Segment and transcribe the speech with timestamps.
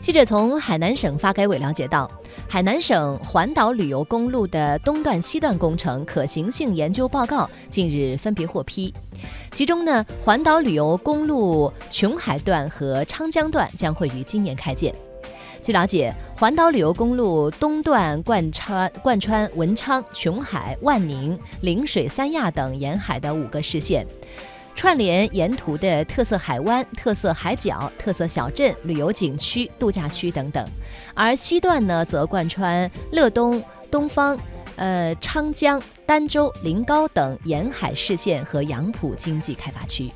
[0.00, 2.08] 记者从海南省发改委了解到，
[2.48, 8.94] 海南省环岛旅游公路的东段、西段工程可行性研究报告近日分别获批。
[9.50, 14.94] 其中呢，环岛旅游公路琼海段和昌江段将会于今年开建。
[15.60, 24.06] 据了解，环岛旅游公路东段贯穿贯穿文昌、琼海、万宁、陵水、三亚等沿海的五个市县。
[24.78, 30.64] 串联沿途的特色海湾、特色海角、特色小镇、旅游景区、度假区等等，
[31.14, 33.60] 而西段呢，则贯穿乐东、
[33.90, 34.38] 东方、
[34.76, 40.12] 呃昌江、儋州、临高等沿海市县和杨浦经济开发区。